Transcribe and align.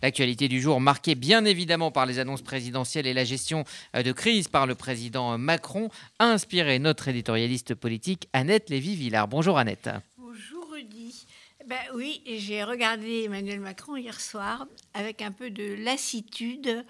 L'actualité 0.00 0.46
du 0.46 0.60
jour 0.60 0.80
marquée 0.80 1.16
bien 1.16 1.44
évidemment 1.44 1.90
par 1.90 2.06
les 2.06 2.20
annonces 2.20 2.42
présidentielles 2.42 3.08
et 3.08 3.14
la 3.14 3.24
gestion 3.24 3.64
euh, 3.96 4.04
de 4.04 4.12
crise 4.12 4.46
par 4.46 4.64
le 4.64 4.76
président 4.76 5.36
Macron 5.38 5.90
a 6.20 6.26
inspiré 6.26 6.78
notre 6.78 7.08
éditorialiste 7.08 7.74
politique 7.74 8.28
Annette 8.32 8.70
Lévy-Villard. 8.70 9.26
Bonjour 9.26 9.58
Annette. 9.58 9.90
Bonjour 10.16 10.70
Rudy. 10.70 11.26
Ben 11.66 11.80
oui, 11.96 12.22
j'ai 12.24 12.62
regardé 12.62 13.24
Emmanuel 13.24 13.58
Macron 13.58 13.96
hier 13.96 14.20
soir 14.20 14.68
avec 14.94 15.20
un 15.20 15.32
peu 15.32 15.50
de 15.50 15.74
lassitude. 15.82 16.84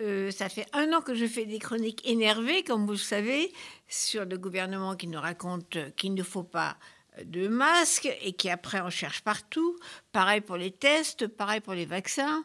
Euh, 0.00 0.30
ça 0.30 0.48
fait 0.48 0.66
un 0.72 0.92
an 0.92 1.00
que 1.00 1.16
je 1.16 1.26
fais 1.26 1.46
des 1.46 1.58
chroniques 1.58 2.08
énervées, 2.08 2.62
comme 2.62 2.86
vous 2.86 2.92
le 2.92 2.96
savez, 2.96 3.52
sur 3.88 4.24
le 4.24 4.38
gouvernement 4.38 4.94
qui 4.94 5.08
nous 5.08 5.20
raconte 5.20 5.78
qu'il 5.96 6.14
ne 6.14 6.22
faut 6.22 6.44
pas 6.44 6.76
de 7.24 7.48
masques 7.48 8.08
et 8.22 8.32
qui 8.32 8.50
après 8.50 8.80
on 8.80 8.90
cherche 8.90 9.22
partout. 9.22 9.76
Pareil 10.12 10.40
pour 10.40 10.56
les 10.56 10.70
tests, 10.70 11.26
pareil 11.26 11.60
pour 11.60 11.74
les 11.74 11.86
vaccins. 11.86 12.44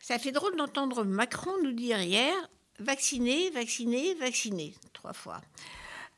Ça 0.00 0.18
fait 0.18 0.32
drôle 0.32 0.56
d'entendre 0.56 1.04
Macron 1.04 1.52
nous 1.62 1.72
dire 1.72 2.00
hier 2.00 2.34
vacciner, 2.78 3.50
vacciner, 3.50 4.14
vacciner 4.14 4.74
trois 4.92 5.12
fois. 5.12 5.40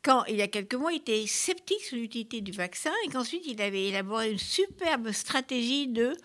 Quand 0.02 0.24
il 0.26 0.36
y 0.36 0.42
a 0.42 0.48
quelques 0.48 0.74
mois, 0.74 0.92
il 0.92 0.98
était 0.98 1.26
sceptique 1.26 1.82
sur 1.82 1.96
l'utilité 1.96 2.40
du 2.40 2.52
vaccin 2.52 2.92
et 3.04 3.10
qu'ensuite 3.10 3.46
il 3.46 3.60
avait 3.60 3.86
élaboré 3.86 4.30
une 4.30 4.38
superbe 4.38 5.10
stratégie 5.12 5.88
de 5.88 6.16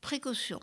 précaution. 0.00 0.60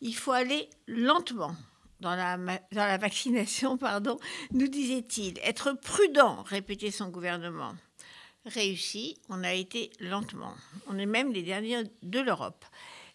Il 0.00 0.14
faut 0.14 0.32
aller 0.32 0.68
lentement 0.86 1.54
dans 2.00 2.14
la, 2.14 2.36
dans 2.36 2.60
la 2.72 2.98
vaccination, 2.98 3.76
pardon, 3.78 4.18
nous 4.52 4.68
disait-il. 4.68 5.38
Être 5.42 5.72
prudent, 5.72 6.42
répétait 6.42 6.90
son 6.90 7.08
gouvernement 7.08 7.74
réussi, 8.46 9.16
on 9.28 9.44
a 9.44 9.52
été 9.52 9.90
lentement. 10.00 10.54
On 10.86 10.98
est 10.98 11.06
même 11.06 11.32
les 11.32 11.42
derniers 11.42 11.84
de 12.02 12.20
l'Europe. 12.20 12.64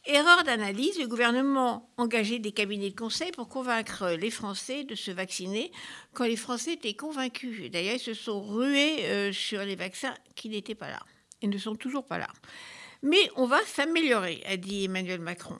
Erreur 0.06 0.44
d'analyse, 0.44 1.00
le 1.00 1.08
gouvernement 1.08 1.90
engagé 1.98 2.40
des 2.40 2.52
cabinets 2.52 2.90
de 2.90 2.96
conseil 2.96 3.32
pour 3.32 3.48
convaincre 3.48 4.10
les 4.10 4.32
Français 4.32 4.84
de 4.84 4.96
se 4.96 5.12
vacciner 5.12 5.72
quand 6.14 6.26
les 6.26 6.36
Français 6.36 6.74
étaient 6.74 6.96
convaincus. 6.96 7.70
D'ailleurs, 7.70 7.96
ils 7.96 8.00
se 8.00 8.16
sont 8.16 8.42
rués 8.42 9.06
euh, 9.06 9.32
sur 9.32 9.64
les 9.64 9.76
vaccins 9.76 10.16
qui 10.36 10.50
n'étaient 10.50 10.76
pas 10.76 10.90
là 10.90 11.00
et 11.44 11.48
ne 11.48 11.58
sont 11.58 11.76
toujours 11.76 12.06
pas 12.06 12.18
là. 12.18 12.30
Mais 13.04 13.30
on 13.36 13.46
va 13.46 13.60
s'améliorer, 13.66 14.42
a 14.48 14.58
dit 14.58 14.86
Emmanuel 14.86 15.20
Macron. 15.20 15.58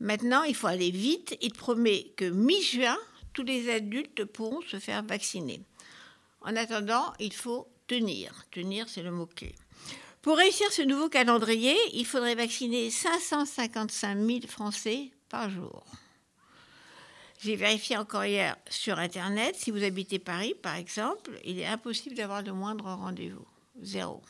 Maintenant, 0.00 0.42
il 0.42 0.54
faut 0.54 0.66
aller 0.66 0.90
vite. 0.90 1.36
Il 1.40 1.52
promet 1.52 2.12
que 2.16 2.28
mi-juin, 2.28 2.96
tous 3.32 3.44
les 3.44 3.70
adultes 3.70 4.24
pourront 4.24 4.62
se 4.62 4.78
faire 4.78 5.02
vacciner. 5.02 5.60
En 6.42 6.56
attendant, 6.56 7.12
il 7.18 7.32
faut 7.32 7.68
tenir. 7.86 8.44
Tenir, 8.50 8.88
c'est 8.88 9.02
le 9.02 9.10
mot-clé. 9.10 9.54
Pour 10.22 10.36
réussir 10.36 10.70
ce 10.72 10.82
nouveau 10.82 11.08
calendrier, 11.08 11.76
il 11.92 12.04
faudrait 12.04 12.34
vacciner 12.34 12.90
555 12.90 14.18
000 14.18 14.40
Français 14.48 15.10
par 15.28 15.50
jour. 15.50 15.84
J'ai 17.38 17.54
vérifié 17.54 17.96
encore 17.96 18.24
hier 18.24 18.56
sur 18.68 18.98
Internet, 18.98 19.54
si 19.56 19.70
vous 19.70 19.84
habitez 19.84 20.18
Paris, 20.18 20.54
par 20.60 20.74
exemple, 20.74 21.38
il 21.44 21.58
est 21.60 21.66
impossible 21.66 22.16
d'avoir 22.16 22.42
le 22.42 22.52
moindre 22.52 22.86
rendez-vous. 22.86 23.46
Zéro. 23.82 24.22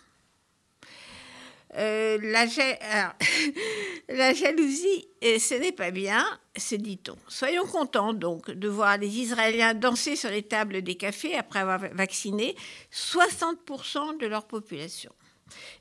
Euh, 1.74 2.18
la, 2.22 2.46
la, 4.08 4.34
jalousie, 4.34 5.08
ce 5.20 5.54
n'est 5.54 5.72
pas 5.72 5.90
bien, 5.90 6.24
se 6.56 6.74
dit-on. 6.76 7.16
Soyons 7.28 7.66
contents 7.66 8.14
donc 8.14 8.50
de 8.50 8.68
voir 8.68 8.98
les 8.98 9.18
Israéliens 9.18 9.74
danser 9.74 10.16
sur 10.16 10.30
les 10.30 10.42
tables 10.42 10.82
des 10.82 10.94
cafés 10.94 11.34
après 11.34 11.58
avoir 11.58 11.80
vacciné 11.92 12.56
60% 12.92 14.18
de 14.18 14.26
leur 14.26 14.46
population 14.46 15.12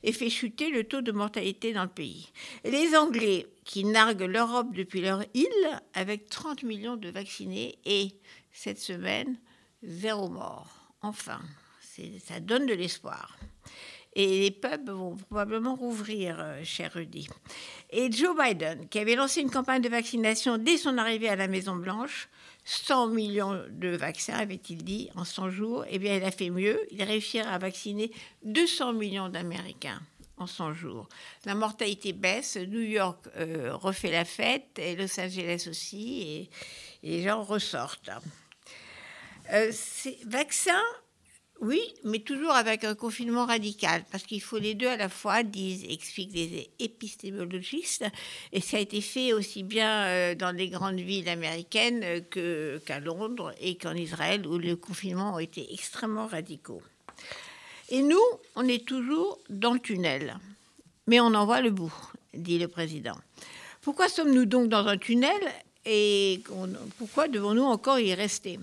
et 0.02 0.12
fait 0.12 0.30
chuter 0.30 0.70
le 0.70 0.84
taux 0.84 1.00
de 1.00 1.12
mortalité 1.12 1.72
dans 1.72 1.82
le 1.84 1.88
pays. 1.88 2.30
Les 2.64 2.96
Anglais 2.96 3.46
qui 3.64 3.84
narguent 3.84 4.22
l'Europe 4.22 4.72
depuis 4.72 5.00
leur 5.00 5.24
île 5.34 5.80
avec 5.94 6.28
30 6.28 6.62
millions 6.62 6.96
de 6.96 7.10
vaccinés 7.10 7.78
et 7.84 8.12
cette 8.52 8.78
semaine, 8.78 9.38
zéro 9.82 10.28
mort. 10.28 10.92
Enfin, 11.02 11.40
ça 12.24 12.40
donne 12.40 12.66
de 12.66 12.74
l'espoir. 12.74 13.36
Et 14.14 14.40
les 14.40 14.50
pubs 14.50 14.88
vont 14.88 15.14
probablement 15.14 15.74
rouvrir, 15.74 16.36
euh, 16.40 16.64
cher 16.64 16.92
Rudy. 16.94 17.28
Et 17.90 18.10
Joe 18.10 18.34
Biden, 18.34 18.88
qui 18.88 18.98
avait 18.98 19.14
lancé 19.14 19.42
une 19.42 19.50
campagne 19.50 19.82
de 19.82 19.90
vaccination 19.90 20.56
dès 20.56 20.78
son 20.78 20.96
arrivée 20.96 21.28
à 21.28 21.36
la 21.36 21.48
Maison-Blanche, 21.48 22.28
100 22.64 23.08
millions 23.08 23.62
de 23.68 23.88
vaccins, 23.90 24.38
avait-il 24.38 24.82
dit, 24.82 25.10
en 25.16 25.24
100 25.24 25.50
jours, 25.50 25.84
eh 25.90 25.98
bien, 25.98 26.16
il 26.16 26.24
a 26.24 26.30
fait 26.30 26.48
mieux. 26.48 26.80
Il 26.90 27.02
réussira 27.02 27.50
à 27.50 27.58
vacciner 27.58 28.10
200 28.44 28.94
millions 28.94 29.28
d'Américains 29.28 30.00
en 30.38 30.46
100 30.46 30.72
jours. 30.72 31.08
La 31.44 31.54
mortalité 31.54 32.12
baisse, 32.12 32.56
New 32.56 32.80
York 32.80 33.28
euh, 33.36 33.74
refait 33.74 34.10
la 34.10 34.24
fête, 34.24 34.78
et 34.78 34.96
Los 34.96 35.20
Angeles 35.20 35.66
aussi, 35.68 36.22
et, 36.22 36.50
les 37.02 37.22
gens 37.22 37.42
ressortent. 37.42 38.10
Euh, 39.52 39.70
ces 39.72 40.18
vaccins 40.26 40.82
oui, 41.62 41.80
mais 42.04 42.18
toujours 42.18 42.50
avec 42.50 42.84
un 42.84 42.94
confinement 42.94 43.46
radical, 43.46 44.04
parce 44.10 44.24
qu'il 44.24 44.42
faut 44.42 44.58
les 44.58 44.74
deux 44.74 44.88
à 44.88 44.96
la 44.96 45.08
fois, 45.08 45.42
disent, 45.42 45.84
expliquent 45.88 46.34
les 46.34 46.68
épistémologistes, 46.78 48.04
et 48.52 48.60
ça 48.60 48.76
a 48.76 48.80
été 48.80 49.00
fait 49.00 49.32
aussi 49.32 49.62
bien 49.62 50.04
euh, 50.04 50.34
dans 50.34 50.50
les 50.50 50.68
grandes 50.68 51.00
villes 51.00 51.28
américaines 51.28 52.22
qu'à 52.84 53.00
Londres 53.00 53.54
et 53.60 53.76
qu'en 53.76 53.94
Israël, 53.94 54.46
où 54.46 54.58
le 54.58 54.76
confinement 54.76 55.36
a 55.36 55.42
été 55.42 55.72
extrêmement 55.72 56.26
radicaux. 56.26 56.82
Et 57.88 58.02
nous, 58.02 58.22
on 58.54 58.68
est 58.68 58.84
toujours 58.84 59.38
dans 59.48 59.72
le 59.72 59.80
tunnel, 59.80 60.36
mais 61.06 61.20
on 61.20 61.32
en 61.34 61.46
voit 61.46 61.62
le 61.62 61.70
bout, 61.70 61.94
dit 62.34 62.58
le 62.58 62.68
président. 62.68 63.16
Pourquoi 63.80 64.08
sommes-nous 64.08 64.44
donc 64.44 64.68
dans 64.68 64.86
un 64.88 64.98
tunnel 64.98 65.40
et 65.86 66.42
pourquoi 66.98 67.28
devons-nous 67.28 67.62
encore 67.62 68.00
y 68.00 68.12
rester? 68.12 68.58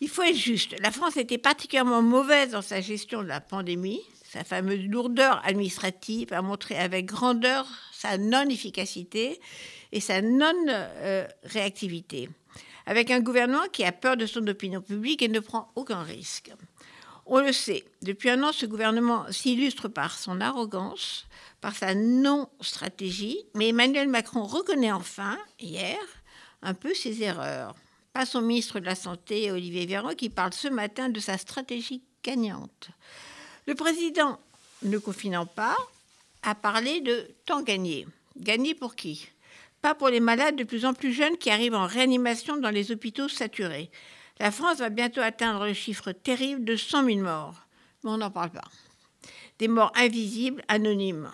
Il 0.00 0.08
faut 0.08 0.22
être 0.22 0.36
juste. 0.36 0.74
La 0.80 0.90
France 0.90 1.16
était 1.16 1.38
particulièrement 1.38 2.02
mauvaise 2.02 2.50
dans 2.50 2.62
sa 2.62 2.80
gestion 2.80 3.22
de 3.22 3.28
la 3.28 3.40
pandémie. 3.40 4.00
Sa 4.24 4.44
fameuse 4.44 4.84
lourdeur 4.86 5.40
administrative 5.44 6.32
a 6.32 6.42
montré 6.42 6.76
avec 6.76 7.06
grandeur 7.06 7.66
sa 7.92 8.18
non-efficacité 8.18 9.40
et 9.92 10.00
sa 10.00 10.20
non-réactivité. 10.20 12.28
Avec 12.86 13.10
un 13.10 13.20
gouvernement 13.20 13.66
qui 13.72 13.84
a 13.84 13.92
peur 13.92 14.16
de 14.16 14.26
son 14.26 14.46
opinion 14.46 14.80
publique 14.80 15.22
et 15.22 15.28
ne 15.28 15.40
prend 15.40 15.72
aucun 15.74 16.02
risque. 16.02 16.52
On 17.24 17.40
le 17.40 17.52
sait, 17.52 17.84
depuis 18.02 18.30
un 18.30 18.42
an, 18.44 18.52
ce 18.52 18.66
gouvernement 18.66 19.26
s'illustre 19.32 19.88
par 19.88 20.16
son 20.16 20.40
arrogance, 20.40 21.26
par 21.60 21.74
sa 21.74 21.94
non-stratégie, 21.94 23.38
mais 23.54 23.70
Emmanuel 23.70 24.08
Macron 24.08 24.44
reconnaît 24.44 24.92
enfin, 24.92 25.36
hier, 25.58 25.98
un 26.62 26.74
peu 26.74 26.94
ses 26.94 27.24
erreurs 27.24 27.74
pas 28.16 28.24
son 28.24 28.40
ministre 28.40 28.80
de 28.80 28.86
la 28.86 28.94
Santé, 28.94 29.50
Olivier 29.50 29.84
Véran, 29.84 30.14
qui 30.14 30.30
parle 30.30 30.54
ce 30.54 30.68
matin 30.68 31.10
de 31.10 31.20
sa 31.20 31.36
stratégie 31.36 32.00
gagnante. 32.24 32.88
Le 33.66 33.74
président, 33.74 34.40
ne 34.84 34.96
confinant 34.96 35.44
pas, 35.44 35.76
a 36.42 36.54
parlé 36.54 37.02
de 37.02 37.30
temps 37.44 37.60
gagné. 37.60 38.06
Gagné 38.38 38.74
pour 38.74 38.94
qui? 38.94 39.28
Pas 39.82 39.94
pour 39.94 40.08
les 40.08 40.20
malades 40.20 40.56
de 40.56 40.64
plus 40.64 40.86
en 40.86 40.94
plus 40.94 41.12
jeunes 41.12 41.36
qui 41.36 41.50
arrivent 41.50 41.74
en 41.74 41.86
réanimation 41.86 42.56
dans 42.56 42.70
les 42.70 42.90
hôpitaux 42.90 43.28
saturés. 43.28 43.90
La 44.40 44.50
France 44.50 44.78
va 44.78 44.88
bientôt 44.88 45.20
atteindre 45.20 45.66
le 45.66 45.74
chiffre 45.74 46.12
terrible 46.12 46.64
de 46.64 46.76
100 46.76 47.04
000 47.04 47.18
morts. 47.18 47.66
Mais 48.02 48.12
on 48.12 48.16
n'en 48.16 48.30
parle 48.30 48.48
pas. 48.48 48.70
Des 49.58 49.68
morts 49.68 49.92
invisibles, 49.94 50.64
anonymes. 50.68 51.30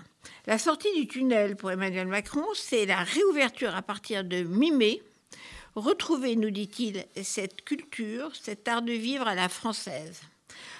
La 0.48 0.58
sortie 0.58 0.92
du 0.96 1.06
tunnel 1.06 1.54
pour 1.54 1.70
Emmanuel 1.70 2.08
Macron, 2.08 2.44
c'est 2.56 2.86
la 2.86 3.04
réouverture 3.04 3.76
à 3.76 3.82
partir 3.82 4.24
de 4.24 4.42
mi-mai 4.42 5.00
retrouver, 5.74 6.36
nous 6.36 6.50
dit-il, 6.50 7.06
cette 7.22 7.64
culture, 7.64 8.34
cet 8.36 8.68
art 8.68 8.82
de 8.82 8.92
vivre 8.92 9.26
à 9.26 9.34
la 9.34 9.48
française. 9.48 10.20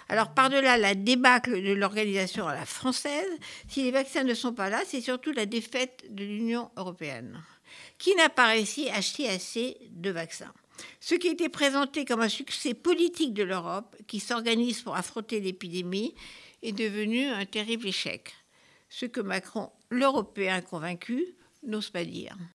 Alors, 0.08 0.34
par-delà 0.34 0.76
la 0.76 0.94
débâcle 0.94 1.62
de 1.62 1.72
l'organisation 1.72 2.46
à 2.46 2.54
la 2.54 2.66
française, 2.66 3.30
si 3.68 3.82
les 3.82 3.90
vaccins 3.90 4.24
ne 4.24 4.34
sont 4.34 4.52
pas 4.52 4.68
là, 4.68 4.82
c'est 4.86 5.00
surtout 5.00 5.32
la 5.32 5.46
défaite 5.46 6.04
de 6.10 6.24
l'Union 6.24 6.70
européenne, 6.76 7.42
qui 7.98 8.14
n'a 8.16 8.28
pas 8.28 8.48
réussi 8.48 8.88
à 8.90 8.96
acheter 8.96 9.28
assez 9.28 9.78
de 9.90 10.10
vaccins. 10.10 10.52
Ce 11.00 11.14
qui 11.14 11.28
était 11.28 11.48
présenté 11.48 12.04
comme 12.04 12.20
un 12.20 12.28
succès 12.28 12.74
politique 12.74 13.34
de 13.34 13.44
l'Europe, 13.44 13.96
qui 14.06 14.20
s'organise 14.20 14.82
pour 14.82 14.96
affronter 14.96 15.40
l'épidémie, 15.40 16.14
est 16.62 16.72
devenu 16.72 17.26
un 17.26 17.46
terrible 17.46 17.86
échec. 17.86 18.34
Ce 18.88 19.06
que 19.06 19.20
Macron, 19.20 19.70
l'Européen 19.90 20.60
convaincu, 20.60 21.24
n'ose 21.62 21.90
pas 21.90 22.04
dire. 22.04 22.36